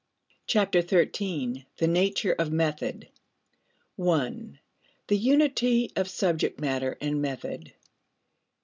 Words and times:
Chapter 0.47 0.81
Thirteen: 0.81 1.67
The 1.77 1.85
Nature 1.87 2.31
of 2.33 2.51
Method 2.51 3.07
1. 3.97 4.57
The 5.09 5.15
Unity 5.15 5.91
of 5.95 6.07
Subject 6.09 6.59
Matter 6.59 6.97
and 6.99 7.21
Method. 7.21 7.73